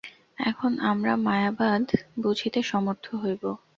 এখন 0.41 0.71
আমরা 0.81 1.13
মায়াবাদ 1.17 1.83
বুঝিতে 2.21 2.59
সমর্থ 2.63 3.05
হইব। 3.15 3.43